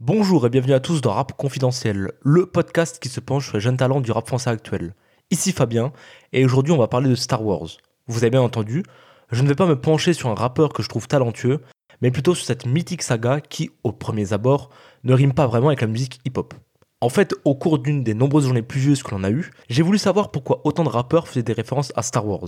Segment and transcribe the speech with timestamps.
[0.00, 3.60] Bonjour et bienvenue à tous dans Rap Confidentiel, le podcast qui se penche sur les
[3.60, 4.94] jeunes talents du rap français actuel.
[5.32, 5.92] Ici Fabien,
[6.32, 7.66] et aujourd'hui on va parler de Star Wars.
[8.06, 8.84] Vous avez bien entendu,
[9.32, 11.62] je ne vais pas me pencher sur un rappeur que je trouve talentueux,
[12.00, 14.70] mais plutôt sur cette mythique saga qui, aux premiers abords,
[15.02, 16.54] ne rime pas vraiment avec la musique hip-hop.
[17.00, 19.98] En fait, au cours d'une des nombreuses journées pluvieuses que l'on a eues, j'ai voulu
[19.98, 22.46] savoir pourquoi autant de rappeurs faisaient des références à Star Wars.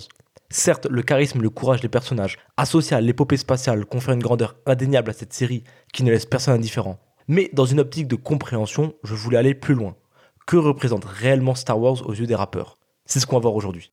[0.51, 4.55] Certes, le charisme et le courage des personnages, associés à l'épopée spatiale, confèrent une grandeur
[4.67, 7.01] indéniable à cette série qui ne laisse personne indifférent.
[7.31, 9.95] Mais dans une optique de compréhension, je voulais aller plus loin.
[10.49, 12.77] Que représente réellement Star Wars aux yeux des rappeurs?
[13.07, 13.93] C'est ce qu'on va voir aujourd'hui.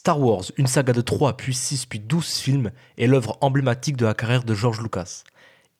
[0.00, 4.06] Star Wars, une saga de 3, puis 6, puis 12 films, est l'œuvre emblématique de
[4.06, 5.24] la carrière de George Lucas.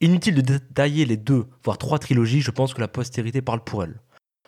[0.02, 3.82] Inutile de détailler les deux, voire trois trilogies, je pense que la postérité parle pour
[3.82, 3.98] elle.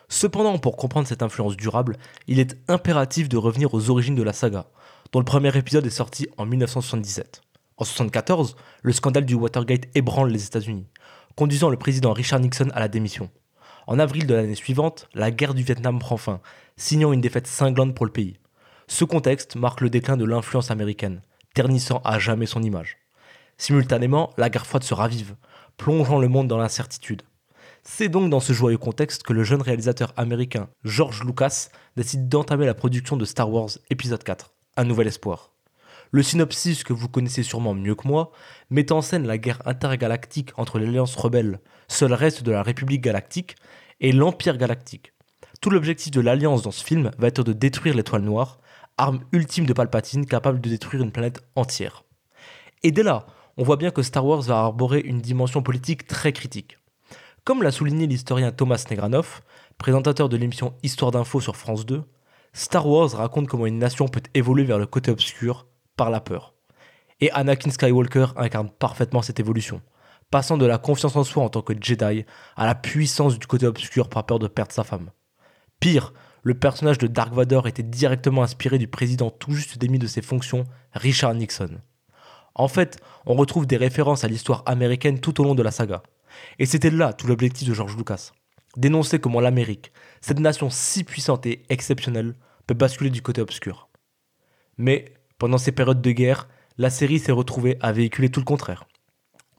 [0.09, 4.31] Cependant, pour comprendre cette influence durable, il est impératif de revenir aux origines de la
[4.31, 4.67] saga,
[5.11, 7.41] dont le premier épisode est sorti en 1977.
[7.77, 10.85] En 1974, le scandale du Watergate ébranle les États-Unis,
[11.35, 13.31] conduisant le président Richard Nixon à la démission.
[13.87, 16.41] En avril de l'année suivante, la guerre du Vietnam prend fin,
[16.77, 18.37] signant une défaite cinglante pour le pays.
[18.93, 21.23] Ce contexte marque le déclin de l'influence américaine,
[21.55, 22.99] ternissant à jamais son image.
[23.57, 25.33] Simultanément, la guerre froide se ravive,
[25.77, 27.23] plongeant le monde dans l'incertitude.
[27.81, 32.67] C'est donc dans ce joyeux contexte que le jeune réalisateur américain George Lucas décide d'entamer
[32.67, 35.53] la production de Star Wars épisode 4, Un nouvel espoir.
[36.11, 38.31] Le synopsis que vous connaissez sûrement mieux que moi
[38.69, 43.55] met en scène la guerre intergalactique entre l'Alliance rebelle, seul reste de la République galactique,
[44.01, 45.13] et l'Empire galactique.
[45.61, 48.59] Tout l'objectif de l'Alliance dans ce film va être de détruire l'étoile noire,
[48.97, 52.03] arme ultime de Palpatine capable de détruire une planète entière.
[52.83, 53.25] Et dès là,
[53.57, 56.77] on voit bien que Star Wars va arborer une dimension politique très critique.
[57.43, 59.43] Comme l'a souligné l'historien Thomas Negranoff,
[59.77, 62.03] présentateur de l'émission Histoire d'info sur France 2,
[62.53, 65.67] Star Wars raconte comment une nation peut évoluer vers le côté obscur
[65.97, 66.53] par la peur.
[67.19, 69.81] Et Anakin Skywalker incarne parfaitement cette évolution,
[70.29, 73.65] passant de la confiance en soi en tant que Jedi à la puissance du côté
[73.65, 75.09] obscur par peur de perdre sa femme.
[75.79, 80.07] Pire, le personnage de Dark Vador était directement inspiré du président tout juste démis de
[80.07, 81.79] ses fonctions, Richard Nixon.
[82.53, 86.03] En fait, on retrouve des références à l'histoire américaine tout au long de la saga.
[86.59, 88.31] Et c'était là tout l'objectif de George Lucas.
[88.75, 92.35] Dénoncer comment l'Amérique, cette nation si puissante et exceptionnelle,
[92.67, 93.89] peut basculer du côté obscur.
[94.77, 98.85] Mais, pendant ces périodes de guerre, la série s'est retrouvée à véhiculer tout le contraire.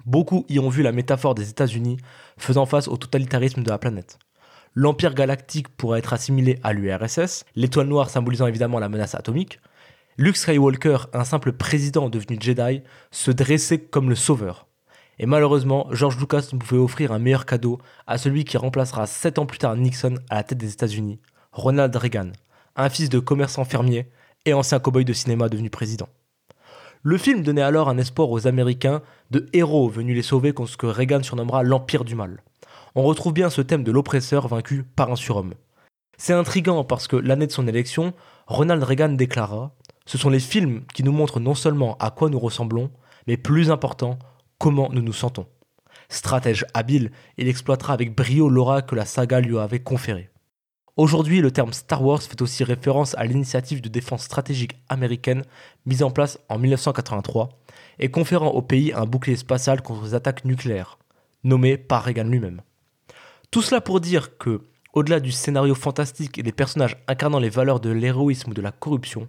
[0.05, 1.97] Beaucoup y ont vu la métaphore des États-Unis
[2.37, 4.19] faisant face au totalitarisme de la planète
[4.75, 9.61] l'Empire galactique pourrait être assimilé à l'URSS, l'étoile noire symbolisant évidemment la menace atomique.
[10.17, 14.67] Luke Skywalker, un simple président devenu Jedi, se dressait comme le sauveur.
[15.19, 19.39] Et malheureusement, George Lucas ne pouvait offrir un meilleur cadeau à celui qui remplacera 7
[19.39, 21.21] ans plus tard Nixon à la tête des États-Unis,
[21.53, 22.33] Ronald Reagan,
[22.75, 24.09] un fils de commerçant fermier
[24.45, 26.09] et ancien cow-boy de cinéma devenu président.
[27.03, 30.77] Le film donnait alors un espoir aux Américains de héros venus les sauver contre ce
[30.77, 32.43] que Reagan surnommera l'Empire du Mal
[32.95, 35.55] on retrouve bien ce thème de l'oppresseur vaincu par un surhomme.
[36.17, 38.15] C'est intrigant parce que l'année de son élection,
[38.47, 39.75] Ronald Reagan déclara
[40.07, 42.91] Ce sont les films qui nous montrent non seulement à quoi nous ressemblons,
[43.27, 44.19] mais plus important,
[44.59, 45.47] comment nous nous sentons.
[46.09, 50.31] Stratège habile, il exploitera avec brio l'aura que la saga lui avait conférée.
[50.97, 55.43] Aujourd'hui, le terme Star Wars fait aussi référence à l'initiative de défense stratégique américaine
[55.87, 57.49] mise en place en 1983
[57.99, 60.99] et conférant au pays un bouclier spatial contre les attaques nucléaires,
[61.43, 62.61] nommé par Reagan lui-même.
[63.55, 64.63] Tout cela pour dire que,
[64.95, 68.73] au-delà du scénario fantastique et des personnages incarnant les valeurs de l'héroïsme ou de la
[68.73, 69.29] corruption,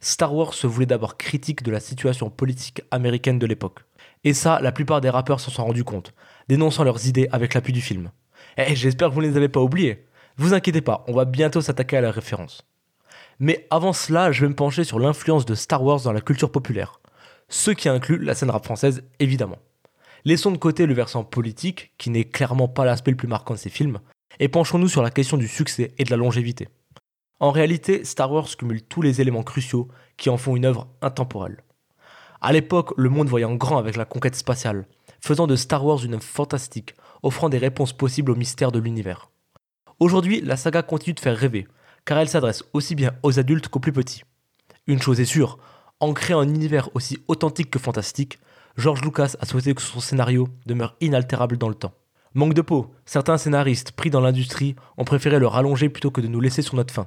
[0.00, 3.84] Star Wars se voulait d'abord critique de la situation politique américaine de l'époque.
[4.24, 6.12] Et ça, la plupart des rappeurs s'en sont rendus compte,
[6.48, 8.10] dénonçant leurs idées avec l'appui du film.
[8.56, 10.04] Et j'espère que vous ne les avez pas oubliés.
[10.36, 12.66] Vous inquiétez pas, on va bientôt s'attaquer à la référence.
[13.38, 16.50] Mais avant cela, je vais me pencher sur l'influence de Star Wars dans la culture
[16.50, 16.98] populaire.
[17.48, 19.58] Ce qui inclut la scène rap française, évidemment.
[20.24, 23.58] Laissons de côté le versant politique, qui n'est clairement pas l'aspect le plus marquant de
[23.58, 24.00] ces films,
[24.38, 26.68] et penchons-nous sur la question du succès et de la longévité.
[27.40, 29.88] En réalité, Star Wars cumule tous les éléments cruciaux
[30.18, 31.64] qui en font une œuvre intemporelle.
[32.42, 34.86] À l'époque, le monde voyait en grand avec la conquête spatiale,
[35.20, 39.30] faisant de Star Wars une œuvre fantastique, offrant des réponses possibles aux mystères de l'univers.
[39.98, 41.66] Aujourd'hui, la saga continue de faire rêver,
[42.04, 44.22] car elle s'adresse aussi bien aux adultes qu'aux plus petits.
[44.86, 45.58] Une chose est sûre,
[46.00, 48.38] en créant un univers aussi authentique que fantastique,
[48.80, 51.92] George Lucas a souhaité que son scénario demeure inaltérable dans le temps.
[52.32, 56.28] Manque de peau, certains scénaristes pris dans l'industrie ont préféré le rallonger plutôt que de
[56.28, 57.04] nous laisser sur notre faim,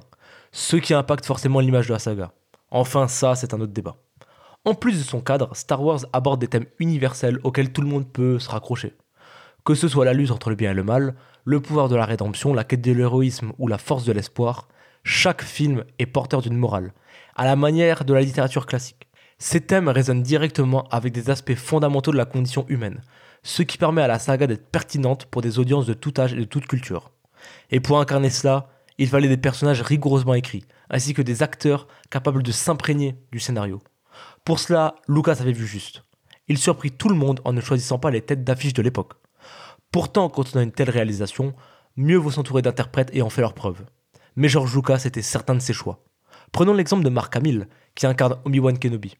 [0.52, 2.30] ce qui impacte forcément l'image de la saga.
[2.70, 3.96] Enfin, ça, c'est un autre débat.
[4.64, 8.06] En plus de son cadre, Star Wars aborde des thèmes universels auxquels tout le monde
[8.06, 8.94] peut se raccrocher.
[9.64, 12.04] Que ce soit la lutte entre le bien et le mal, le pouvoir de la
[12.04, 14.68] rédemption, la quête de l'héroïsme ou la force de l'espoir,
[15.02, 16.92] chaque film est porteur d'une morale,
[17.34, 19.08] à la manière de la littérature classique.
[19.38, 23.02] Ces thèmes résonnent directement avec des aspects fondamentaux de la condition humaine,
[23.42, 26.38] ce qui permet à la saga d'être pertinente pour des audiences de tout âge et
[26.38, 27.10] de toute culture.
[27.70, 32.42] Et pour incarner cela, il fallait des personnages rigoureusement écrits, ainsi que des acteurs capables
[32.42, 33.80] de s'imprégner du scénario.
[34.44, 36.04] Pour cela, Lucas avait vu juste.
[36.46, 39.14] Il surprit tout le monde en ne choisissant pas les têtes d'affiche de l'époque.
[39.90, 41.54] Pourtant, quand on a une telle réalisation,
[41.96, 43.84] mieux vaut s'entourer d'interprètes ayant fait leurs preuves.
[44.36, 46.04] Mais George Lucas était certain de ses choix.
[46.52, 49.16] Prenons l'exemple de Mark Hamill, qui incarne Obi-Wan Kenobi.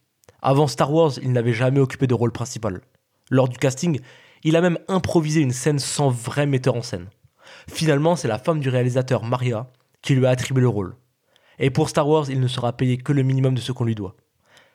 [0.47, 2.83] Avant Star Wars, il n'avait jamais occupé de rôle principal.
[3.31, 4.01] Lors du casting,
[4.43, 7.09] il a même improvisé une scène sans vrai metteur en scène.
[7.67, 9.71] Finalement, c'est la femme du réalisateur, Maria,
[10.03, 10.97] qui lui a attribué le rôle.
[11.59, 13.95] Et pour Star Wars, il ne sera payé que le minimum de ce qu'on lui
[13.95, 14.17] doit.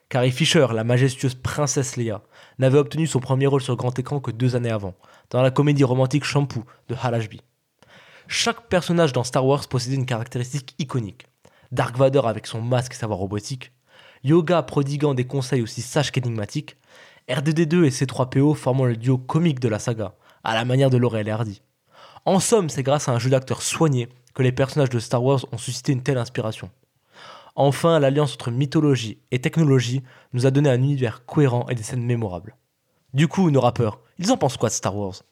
[0.10, 2.24] Carrie Fisher, la majestueuse princesse Leia,
[2.58, 4.96] n'avait obtenu son premier rôle sur grand écran que deux années avant,
[5.30, 7.42] dans la comédie romantique Shampoo de Hal Ashby.
[8.28, 11.28] Chaque personnage dans Star Wars possédait une caractéristique iconique.
[11.72, 13.72] Dark Vader avec son masque et sa voix robotique,
[14.24, 16.78] Yoga prodiguant des conseils aussi sages qu'énigmatiques,
[17.30, 21.28] RDD2 et C3PO formant le duo comique de la saga, à la manière de Laurel
[21.28, 21.62] et Hardy.
[22.26, 25.46] En somme, c'est grâce à un jeu d'acteurs soigné que les personnages de Star Wars
[25.52, 26.70] ont suscité une telle inspiration.
[27.56, 32.06] Enfin, l'alliance entre mythologie et technologie nous a donné un univers cohérent et des scènes
[32.06, 32.56] mémorables.
[33.14, 35.24] Du coup, nos rappeurs, ils en pensent quoi de Star Wars?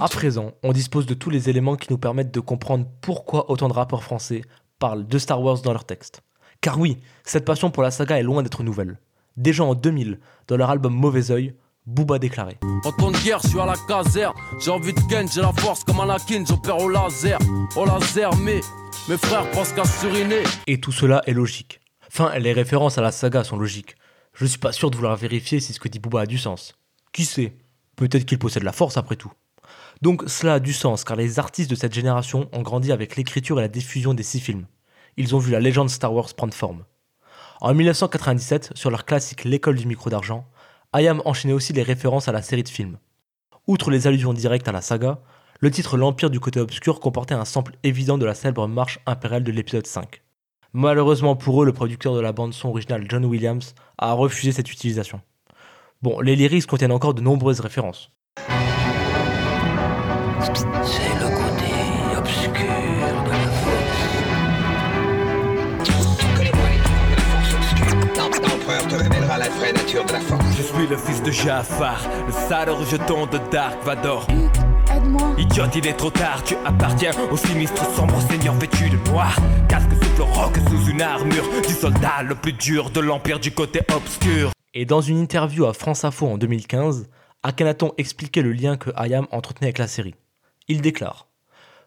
[0.00, 3.68] À présent, on dispose de tous les éléments qui nous permettent de comprendre pourquoi autant
[3.68, 4.42] de rappeurs français
[4.78, 6.22] parlent de Star Wars dans leurs textes.
[6.60, 8.98] Car oui, cette passion pour la saga est loin d'être nouvelle.
[9.36, 11.54] Déjà en 2000, dans leur album Mauvais Oeil,
[11.86, 14.34] Booba déclarait En temps de guerre, je suis à la caserne.
[14.58, 15.00] J'ai envie de
[15.32, 17.38] j'ai la force comme Anakin, j'opère au laser.
[17.76, 18.60] Au laser, mais
[19.08, 20.44] mes frères pensent qu'à suriner.
[20.66, 21.80] Et tout cela est logique.
[22.08, 23.96] Enfin, les références à la saga sont logiques.
[24.32, 26.74] Je suis pas sûr de vouloir vérifier si ce que dit Booba a du sens.
[27.12, 27.56] Qui sait?
[27.96, 29.32] Peut-être qu'il possède la force après tout.
[30.02, 33.58] Donc cela a du sens car les artistes de cette génération ont grandi avec l'écriture
[33.58, 34.66] et la diffusion des six films.
[35.16, 36.84] Ils ont vu la légende Star Wars prendre forme.
[37.60, 40.46] En 1997, sur leur classique L'école du micro d'argent,
[40.92, 42.98] Hayam enchaînait aussi les références à la série de films.
[43.66, 45.20] Outre les allusions directes à la saga,
[45.60, 49.44] le titre L'Empire du côté obscur comportait un sample évident de la célèbre marche impériale
[49.44, 50.22] de l'épisode 5.
[50.74, 55.20] Malheureusement pour eux, le producteur de la bande-son originale John Williams a refusé cette utilisation.
[56.04, 58.10] Bon, les lyrics contiennent encore de nombreuses références.
[60.84, 61.72] C'est le côté
[62.18, 62.52] obscur
[63.24, 64.04] de la force.
[68.42, 70.44] L'empereur te révélera la vraie nature de la force.
[70.54, 74.26] Je suis le fils de Jafar, le sale rejeton de Dark Vador.
[74.94, 75.34] Aide-moi.
[75.38, 79.38] Idiote, il est trop tard, tu appartiens au sinistre sombre seigneur vêtu de noir.
[79.70, 83.80] Casque souffle roc sous une armure du soldat le plus dur de l'empire du côté
[83.90, 84.53] obscur.
[84.76, 87.08] Et dans une interview à France Info en 2015,
[87.44, 90.16] Akhenaton expliquait le lien que Hayam entretenait avec la série.
[90.66, 91.28] Il déclare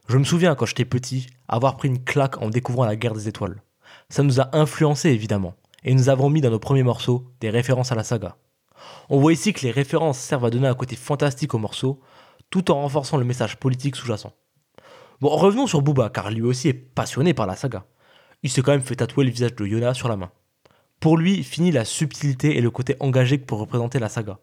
[0.08, 3.28] Je me souviens quand j'étais petit avoir pris une claque en découvrant la guerre des
[3.28, 3.62] étoiles.
[4.10, 7.92] Ça nous a influencé évidemment, et nous avons mis dans nos premiers morceaux des références
[7.92, 8.38] à la saga.
[9.10, 12.00] On voit ici que les références servent à donner un côté fantastique au morceau,
[12.50, 14.32] tout en renforçant le message politique sous-jacent.
[15.20, 17.86] Bon, revenons sur Booba, car lui aussi est passionné par la saga.
[18.44, 20.32] Il s'est quand même fait tatouer le visage de Yoda sur la main.
[21.00, 24.40] Pour lui, finit la subtilité et le côté engagé que pour représenter la saga.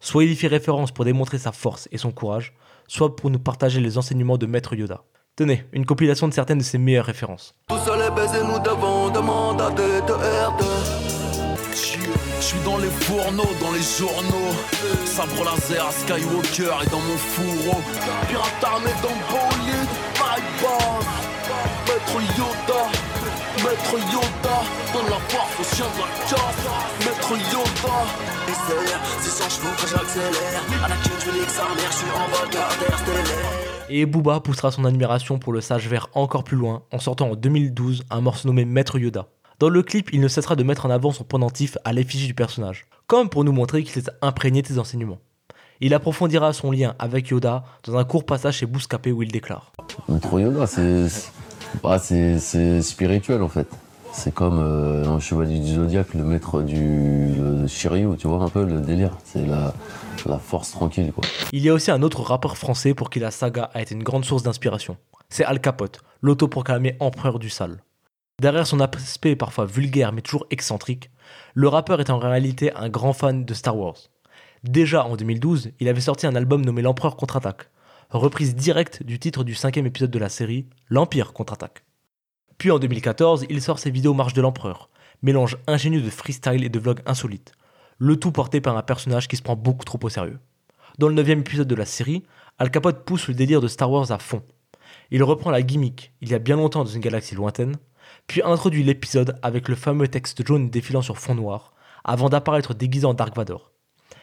[0.00, 2.54] Soit il y fait référence pour démontrer sa force et son courage,
[2.88, 5.02] soit pour nous partager les enseignements de Maître Yoda.
[5.36, 7.54] Tenez, une compilation de certaines de ses meilleures références.
[7.68, 9.62] Tout seul est baisé, nous devons demander
[10.06, 10.64] de RD.
[11.72, 14.52] Je suis dans les fourneaux, dans les journaux.
[15.04, 17.80] Sabre laser, Skywalker et dans mon fourreau.
[18.28, 21.06] Pirate armé dans bolide, my boss.
[21.86, 22.90] Maître Yoda,
[23.64, 24.56] Maître Yoda.
[24.92, 27.06] Donne la force aux chiens de la casse.
[27.06, 27.94] Maître Yoda.
[28.48, 30.84] Essayeur, 600 chevaux quand j'accélère.
[30.84, 33.88] À la queue, je veux nique sa mère, je suis en vol stellaire.
[33.88, 37.36] Et Booba poussera son admiration pour le sage vert encore plus loin en sortant en
[37.36, 39.28] 2012 un morceau nommé Maître Yoda.
[39.60, 42.34] Dans le clip, il ne cessera de mettre en avant son pendentif à l'effigie du
[42.34, 45.18] personnage, comme pour nous montrer qu'il s'est imprégné de ses enseignements.
[45.80, 49.72] Il approfondira son lien avec Yoda dans un court passage chez Bouscapé où il déclare
[50.08, 51.08] Maître Yoda, c'est
[51.82, 53.68] bah, c'est- spirituel en fait.
[54.12, 57.30] C'est comme euh, un chevalier du zodiaque, le maître du
[58.18, 59.16] tu vois un peu le délire.
[59.24, 59.72] C'est la,
[60.26, 61.24] la force tranquille quoi.
[61.52, 64.02] Il y a aussi un autre rappeur français pour qui la saga a été une
[64.02, 64.96] grande source d'inspiration.
[65.30, 67.82] C'est Al Capote, l'autoproclamé empereur du sale.
[68.40, 71.10] Derrière son aspect parfois vulgaire mais toujours excentrique,
[71.54, 73.96] le rappeur est en réalité un grand fan de Star Wars.
[74.64, 77.68] Déjà en 2012, il avait sorti un album nommé L'Empereur contre-attaque,
[78.18, 81.84] reprise directe du titre du cinquième épisode de la série, L'Empire contre-attaque.
[82.58, 84.90] Puis en 2014, il sort ses vidéos Marche de l'Empereur,
[85.22, 87.52] mélange ingénieux de freestyle et de vlog insolite,
[87.98, 90.38] le tout porté par un personnage qui se prend beaucoup trop au sérieux.
[90.98, 92.22] Dans le neuvième épisode de la série,
[92.58, 94.42] Al Capote pousse le délire de Star Wars à fond.
[95.10, 97.76] Il reprend la gimmick, il y a bien longtemps dans une galaxie lointaine,
[98.26, 101.72] puis introduit l'épisode avec le fameux texte jaune défilant sur fond noir,
[102.04, 103.72] avant d'apparaître déguisé en Dark Vador.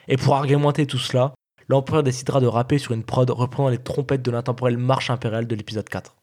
[0.08, 1.34] Et pour argumenter tout cela,
[1.70, 5.56] l'empereur décidera de rapper sur une prod reprenant les trompettes de l'intemporelle marche impériale de
[5.56, 6.16] l'épisode 4.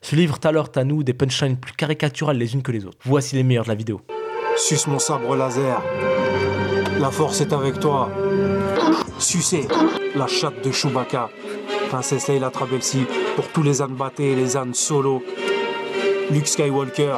[0.00, 2.98] Ce livre alors à nous des punchlines plus caricaturales les unes que les autres.
[3.04, 4.00] Voici les meilleurs de la vidéo.
[4.56, 5.82] Suce mon sabre laser.
[7.00, 8.10] La force est avec toi.
[9.18, 9.66] Sucez
[10.14, 11.28] la chatte de Chewbacca.
[11.88, 15.22] Princesse Leila Trabelsi pour tous les ânes battés et les ânes solo.
[16.30, 17.16] Luke Skywalker.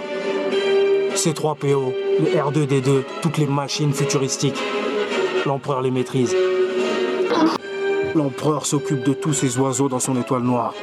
[1.15, 4.59] C3PO, le R2D2, toutes les machines futuristiques.
[5.47, 6.35] L'empereur les maîtrise.
[8.19, 10.75] L'empereur s'occupe de tous ces oiseaux dans son étoile noire.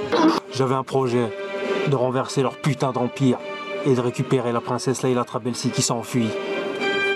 [0.53, 1.33] J'avais un projet
[1.85, 3.39] de renverser leur putain d'empire
[3.85, 6.29] et de récupérer la princesse Leila Trabelsi qui s'enfuit.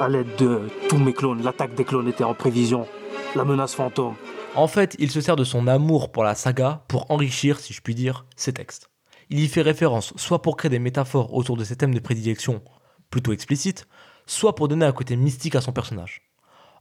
[0.01, 2.85] À l'aide de tous mes clones, l'attaque des clones était en prévision.
[3.33, 4.15] La menace fantôme.
[4.55, 7.79] En fait, il se sert de son amour pour la saga pour enrichir, si je
[7.79, 8.89] puis dire, ses textes.
[9.29, 12.61] Il y fait référence soit pour créer des métaphores autour de ses thèmes de prédilection,
[13.09, 13.87] plutôt explicites,
[14.25, 16.23] soit pour donner un côté mystique à son personnage.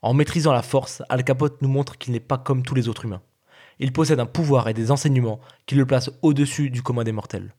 [0.02, 3.04] En maîtrisant la force, Al Capote nous montre qu'il n'est pas comme tous les autres
[3.04, 3.22] humains.
[3.78, 7.54] Il possède un pouvoir et des enseignements qui le placent au-dessus du commun des mortels.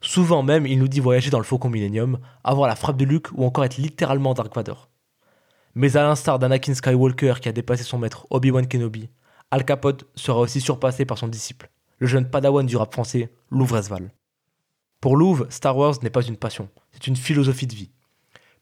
[0.00, 3.28] Souvent même, il nous dit voyager dans le Faucon Millennium, avoir la frappe de Luke
[3.34, 4.88] ou encore être littéralement Dark Vador.
[5.74, 9.10] Mais à l'instar d'Anakin Skywalker qui a dépassé son maître Obi-Wan Kenobi,
[9.50, 13.76] Al Capote sera aussi surpassé par son disciple, le jeune padawan du rap français, Louvre
[13.76, 14.10] Esval.
[15.00, 17.90] Pour Louvre, Star Wars n'est pas une passion, c'est une philosophie de vie.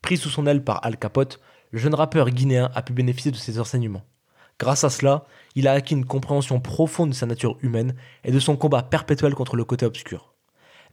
[0.03, 1.41] Pris sous son aile par Al Capote,
[1.71, 4.05] le jeune rappeur guinéen a pu bénéficier de ses enseignements.
[4.59, 5.25] Grâce à cela,
[5.55, 9.35] il a acquis une compréhension profonde de sa nature humaine et de son combat perpétuel
[9.35, 10.35] contre le côté obscur.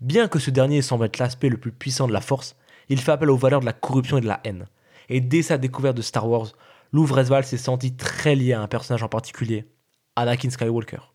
[0.01, 2.55] Bien que ce dernier semble être l'aspect le plus puissant de la force,
[2.89, 4.67] il fait appel aux valeurs de la corruption et de la haine.
[5.09, 6.53] Et dès sa découverte de Star Wars,
[6.91, 9.65] Louvre s'est senti très lié à un personnage en particulier,
[10.15, 11.11] Anakin Skywalker.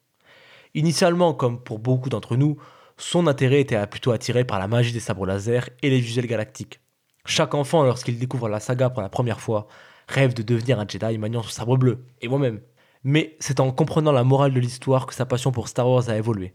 [0.75, 2.57] Initialement, comme pour beaucoup d'entre nous,
[2.97, 6.81] son intérêt était plutôt attiré par la magie des sabres laser et les visuels galactiques.
[7.25, 9.69] Chaque enfant, lorsqu'il découvre la saga pour la première fois,
[10.11, 12.61] rêve de devenir un Jedi maniant son sabre bleu, et moi-même.
[13.05, 16.17] Mais c'est en comprenant la morale de l'histoire que sa passion pour Star Wars a
[16.17, 16.55] évolué.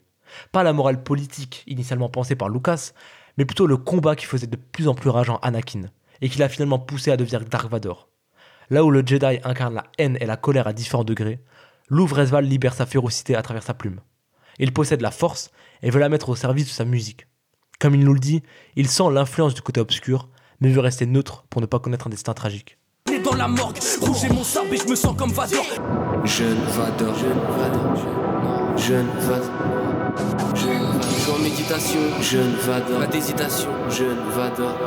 [0.52, 2.92] Pas la morale politique initialement pensée par Lucas,
[3.38, 5.90] mais plutôt le combat qui faisait de plus en plus rageant Anakin,
[6.22, 8.10] et qui l'a finalement poussé à devenir Dark Vador.
[8.70, 11.40] Là où le Jedi incarne la haine et la colère à différents degrés,
[11.90, 14.02] Louvresval libère sa férocité à travers sa plume.
[14.58, 17.28] Il possède la force et veut la mettre au service de sa musique.
[17.80, 18.42] Comme il nous le dit,
[18.76, 22.10] il sent l'influence du côté obscur, mais veut rester neutre pour ne pas connaître un
[22.10, 22.78] destin tragique.
[23.26, 25.66] Dans la morgue, rouge mon sabre et je me sens comme Vador.
[26.26, 30.56] Jeune Vador, jeune Vador, jeune Vador.
[30.56, 33.00] Jeune suis en méditation, jeune Vador.
[33.00, 34.78] Pas d'hésitation, jeune Vador.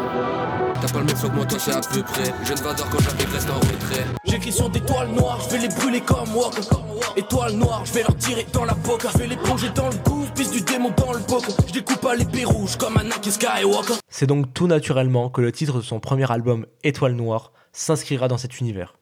[0.80, 2.33] T'as pas le même son que moi, toi c'est à peu près.
[2.45, 4.07] Jeune Vador quand j'arrive, reste en retrait.
[4.25, 6.52] J'écris sur des toiles noires, je vais les brûler comme moi.
[7.16, 9.09] Étoiles noires, je vais leur tirer dans la boca.
[9.14, 11.49] Je vais les plonger dans le goût, pisse du démon dans le boca.
[11.66, 13.95] Je découpe à l'épée rouge comme Anakin Skywalker.
[14.09, 18.38] C'est donc tout naturellement que le titre de son premier album, Étoiles noires, s'inscrira dans
[18.38, 18.94] cet univers.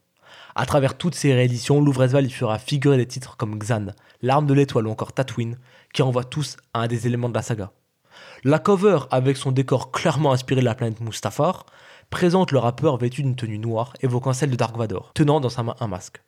[0.54, 3.88] À travers toutes ces rééditions, Louvresval y fera figurer des titres comme Xan,
[4.22, 5.58] L'arme de l'étoile ou encore Tatooine,
[5.92, 7.72] qui renvoient tous à un des éléments de la saga.
[8.44, 11.66] La cover, avec son décor clairement inspiré de la planète Mustafar,
[12.10, 15.62] présente le rappeur vêtu d'une tenue noire évoquant celle de Dark Vador, tenant dans sa
[15.62, 16.22] main un masque.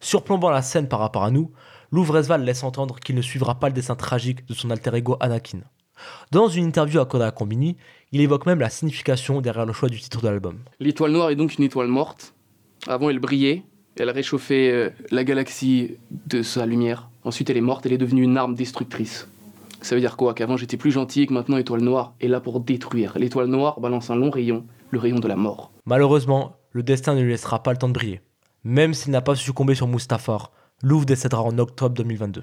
[0.00, 1.52] Surplombant la scène par rapport à nous,
[1.92, 5.60] Louvresval laisse entendre qu'il ne suivra pas le dessin tragique de son alter ego Anakin.
[6.30, 7.76] Dans une interview à Combini,
[8.12, 10.58] il évoque même la signification derrière le choix du titre de l'album.
[10.80, 12.34] L'étoile noire est donc une étoile morte.
[12.86, 13.62] Avant, elle brillait,
[13.96, 17.08] elle réchauffait euh, la galaxie de sa lumière.
[17.24, 19.28] Ensuite, elle est morte, elle est devenue une arme destructrice.
[19.82, 20.34] Ça veut dire quoi?
[20.34, 23.16] Qu'avant j'étais plus gentil, que maintenant l'étoile noire est là pour détruire.
[23.16, 25.72] L'étoile noire balance un long rayon, le rayon de la mort.
[25.86, 28.20] Malheureusement, le destin ne lui laissera pas le temps de briller.
[28.64, 30.52] Même s'il n'a pas succombé sur Mustafar,
[30.82, 32.42] Louvre décédera en octobre 2022.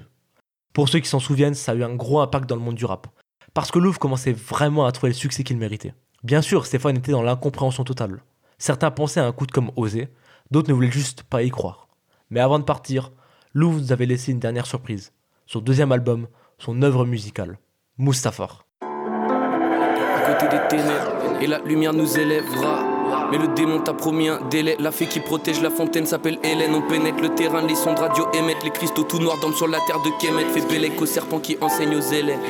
[0.72, 2.84] Pour ceux qui s'en souviennent, ça a eu un gros impact dans le monde du
[2.84, 3.08] rap.
[3.54, 5.94] Parce que Louvre commençait vraiment à trouver le succès qu'il méritait.
[6.22, 8.22] Bien sûr, Stéphane était dans l'incompréhension totale.
[8.58, 10.08] Certains pensaient à un coup de comme osé,
[10.50, 11.88] D'autres ne voulaient juste pas y croire.
[12.30, 13.12] Mais avant de partir,
[13.52, 15.12] Lou nous avait laissé une dernière surprise.
[15.46, 16.26] Son deuxième album,
[16.58, 17.58] son œuvre musicale,
[17.98, 18.64] Mustafar.
[18.80, 23.28] À côté des ténèbres, et la lumière nous élèvera.
[23.30, 24.76] Mais le démon t'a promis un délai.
[24.78, 26.74] La fée qui protège la fontaine s'appelle Hélène.
[26.74, 28.64] On pénètre le terrain, les sondes radio émettent.
[28.64, 30.46] Les cristaux tout noirs dorment sur la terre de Kemet.
[30.46, 32.40] Fait bélec au serpent qui enseigne aux élèves.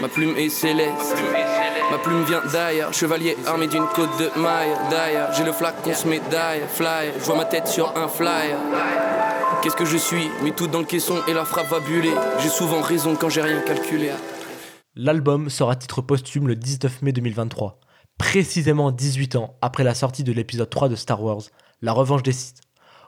[0.00, 1.16] Ma plume est céleste.
[1.90, 4.72] Ma plume vient d'ailleurs, chevalier armé d'une côte de maille.
[4.90, 7.12] D'ailleurs, j'ai le flacon se médaille, fly.
[7.18, 8.58] Je vois ma tête sur un flyer.
[9.62, 10.28] qu'est-ce que je suis?
[10.42, 12.12] Mais tout dans le caisson et la frappe va buller.
[12.40, 14.10] J'ai souvent raison quand j'ai rien calculé.
[14.94, 17.78] L'album sera à titre posthume le 19 mai 2023,
[18.18, 21.42] précisément 18 ans après la sortie de l'épisode 3 de Star Wars,
[21.82, 22.60] La Revanche des Sith,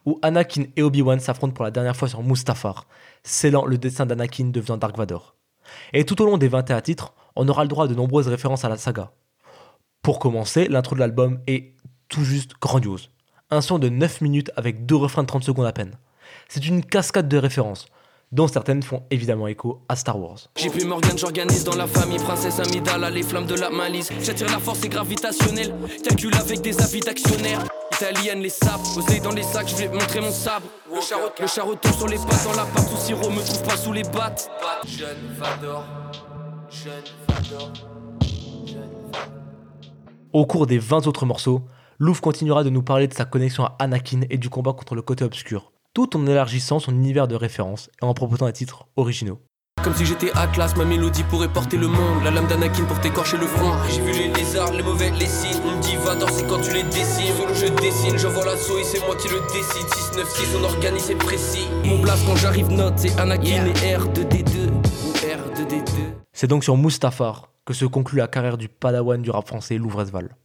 [0.05, 2.85] où Anakin et Obi-Wan s'affrontent pour la dernière fois sur Mustafar,
[3.25, 5.38] scellant le dessin d'Anakin devenant Dark Vador.
[5.93, 8.65] Et tout au long des 21 titres, on aura le droit à de nombreuses références
[8.65, 9.13] à la saga.
[10.03, 11.75] Pour commencer, l'intro de l'album est
[12.09, 13.11] tout juste grandiose.
[13.51, 15.99] Un son de 9 minutes avec deux refrains de 30 secondes à peine.
[16.49, 17.87] C'est une cascade de références,
[18.33, 20.39] dont certaines font évidemment écho à Star Wars.
[21.65, 24.11] Dans la famille, princesse Amidala, les flammes de la malice.
[24.23, 27.65] J'attire la force calcule avec des d'actionnaires.
[28.01, 30.67] Italienne, les sapes, osez dans les sacs, je vais montrer mon sabre.
[30.95, 33.63] Le charreau, le charreau tombe sur les pattes, dans la pâte, tout sirop me trouve
[33.65, 34.49] pas sous les battes.
[34.87, 35.85] Jeune Vador,
[36.71, 36.93] jeune
[37.27, 37.73] Vador,
[38.65, 39.03] jeune
[40.33, 41.63] Au cours des 20 autres morceaux,
[41.99, 45.03] Louvre continuera de nous parler de sa connexion à Anakin et du combat contre le
[45.03, 49.41] côté obscur, tout en élargissant son univers de référence et en proposant des titres originaux.
[49.89, 52.23] Comme si j'étais Atlas, ma mélodie pourrait porter le monde.
[52.23, 53.73] La lame d'Anakin pour t'écorcher le front.
[53.89, 55.63] J'ai vu les lézards, les mauvais, les signes.
[55.65, 57.35] On me dit va c'est quand tu les dessines.
[57.35, 59.89] Solo je dessine, j'envoie l'assaut et c'est moi qui le décide.
[59.89, 61.67] 6, 9, 6, on organise et précis.
[61.87, 64.69] Mon blast quand j'arrive note, c'est Anakin et R2D2
[65.07, 66.13] ou R2D2.
[66.35, 70.37] C'est donc sur Mustafar que se conclut la carrière du padawan du rap français Louvresval.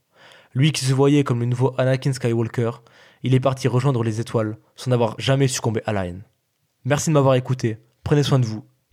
[0.53, 2.71] Lui qui se voyait comme le nouveau Anakin Skywalker,
[3.23, 6.23] il est parti rejoindre les étoiles sans n'avoir jamais succombé à la haine.
[6.85, 8.63] Merci de m'avoir écouté, prenez soin de vous